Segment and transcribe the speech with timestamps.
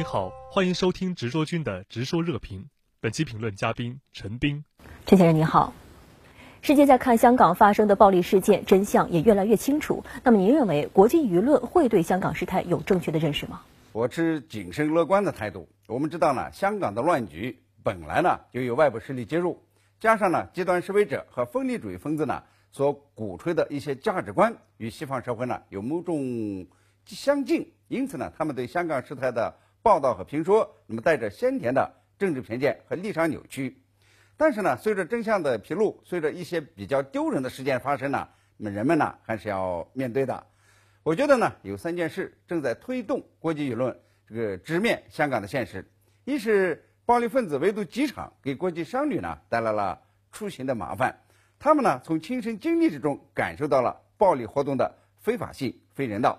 [0.00, 2.70] 您好，欢迎收听直说君的直说热评。
[3.00, 4.64] 本期评论嘉宾陈斌，
[5.04, 5.74] 陈先生您好。
[6.62, 10.02] 世界在看香港发生的暴力事件，真相也越来越清楚。
[10.24, 13.60] 那么您认为国际舆论会对香港事态有正确的认识吗？
[13.92, 15.68] 我持谨慎乐观的态度。
[15.86, 19.62] 我们知道呢，香港的乱局本来呢就有外部势力介入，
[19.98, 22.42] 加上呢极端示威者和分离主义分子呢
[22.72, 26.66] 所鼓吹的一些价值观与西方社会呢有某种
[27.04, 33.82] 相近，因此呢他们对香港事态的报道和评说，那么带着先天的政治偏见和立场扭曲。
[34.36, 40.46] 但是呢，随着真相的披露，随着一些比较丢人的事件发生呢，那么人们呢还是要面对的。
[41.02, 45.90] 我觉得呢，有三件事正在推动国际舆论这个直面香港的现实：
[46.24, 51.12] 一是暴力分子围堵机场，给国际商旅呢带来了出行的麻烦；
[51.58, 56.38] 他们呢从亲身经历之中感受到了暴力活动的非法性、非人道；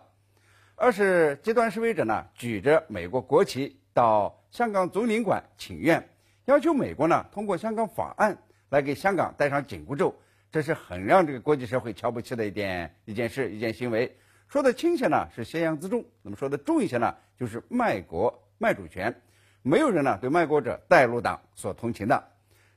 [0.81, 6.10] 二是极端示威者呢举着美国国旗到香港总领馆请愿。
[6.46, 8.35] 要求美国呢通过香港法案
[8.70, 10.15] 来给香港戴上紧箍咒，
[10.52, 14.18] 这是很让这个国际社会瞧不起的一点一件事一件行为。
[14.48, 19.21] 说的轻些呢是挟洋自重，那么说的重一些呢就是卖国卖主权。
[19.62, 22.24] 没有人呢对卖国者带路党所同情的。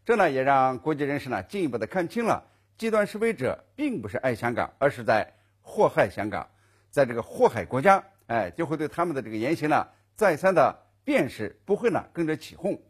[0.05, 2.45] 这呢也让国际人士呢进一步的看清了，
[2.77, 5.33] 极端示威者并不是爱香港，而是在
[5.63, 6.47] 祸害香港。
[6.95, 12.81] 在这个祸害国家，哎，就会对他们的这个言行呢再三的辨识，不会呢跟着起哄。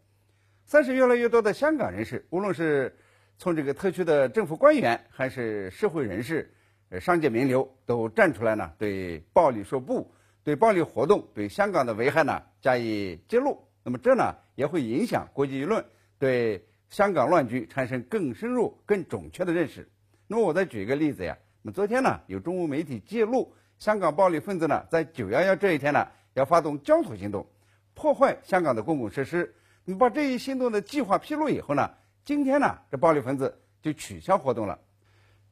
[0.66, 2.94] 三是越来越多的香港人士，无论是
[3.38, 6.54] 从这个特区的政府官员，还是社会人士、
[6.90, 13.66] 呃商界名流，都站出来呢，对暴力说不，对暴力活动、对香港的危害呢加以揭露。
[13.82, 15.82] 那么这呢也会影响国际舆论
[16.18, 19.88] 对香港乱局产生更深入、更准确的认识。
[20.26, 27.46] 那么我再举一个例子呀，那么昨天呢有中国媒体揭露，香港暴力分子呢在九幺幺这一天呢要发动焦土行动，
[27.94, 29.54] 破坏香港的公共设施。
[29.84, 31.90] 你把这一行动的计划披露以后呢，
[32.24, 34.78] 今天呢，这暴力分子就取消活动了。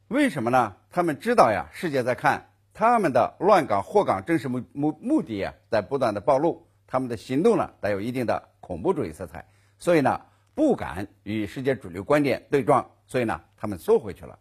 [0.07, 0.75] 为什么呢？
[0.89, 9.45] 他们知道呀，世界在看他们的乱港祸港真实目目目的呀，在不断的暴露，他们的行动呢带有一定的恐怖主义色彩，
[9.77, 10.21] 所以呢，
[10.55, 14.39] 不敢与世界主流观点对撞，所以呢，他们缩回去了。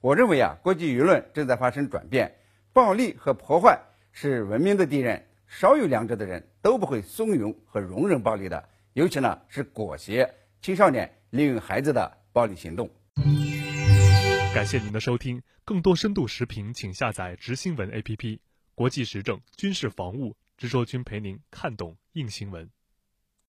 [0.00, 2.36] 我认为啊，国际舆论正在发生转变，
[2.76, 3.80] 暴力和破坏
[4.12, 8.68] 是文明的敌人，少有良知的人都不会怂恿和容忍暴力的。
[8.92, 12.90] 尤其呢是裹挟青少年利用孩子的暴力行动。
[14.54, 18.40] 感谢您的收听，更多深度视频，请下载直新闻 APP。
[18.74, 22.68] 国际时政、军事防务，直说君陪您看懂硬新闻。